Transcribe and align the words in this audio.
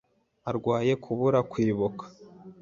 Arwaye 0.49 0.93
kubura 1.03 1.39
kwibuka. 1.51 2.05